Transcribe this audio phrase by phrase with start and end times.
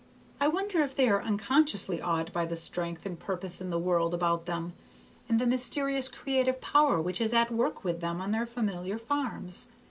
[0.39, 4.15] I wonder if they are unconsciously awed by the strength and purpose in the world
[4.15, 4.73] about them,
[5.29, 9.67] and the mysterious creative power which is at work with them on their familiar farms.